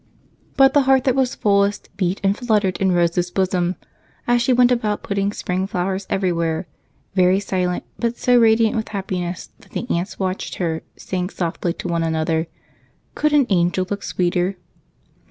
But 0.57 0.73
the 0.73 0.81
heart 0.89 1.03
that 1.03 1.13
was 1.13 1.35
fullest 1.35 1.95
beat 1.95 2.19
and 2.23 2.35
fluttered 2.35 2.77
in 2.77 2.91
Rose's 2.91 3.29
bosom 3.29 3.75
as 4.25 4.41
she 4.41 4.51
went 4.51 4.71
about 4.71 5.03
putting 5.03 5.31
spring 5.31 5.67
flowers 5.67 6.07
everywhere; 6.09 6.65
very 7.13 7.39
silent, 7.39 7.83
but 7.99 8.17
so 8.17 8.39
radiant 8.39 8.75
with 8.75 8.87
happiness 8.89 9.51
that 9.59 9.73
the 9.73 9.85
aunts 9.91 10.17
watched 10.17 10.55
her, 10.55 10.81
saying 10.97 11.29
softly 11.29 11.73
to 11.73 11.87
one 11.87 12.01
another, 12.01 12.47
"Could 13.13 13.31
an 13.31 13.45
angel 13.51 13.85
look 13.91 14.01
sweeter?" 14.01 14.57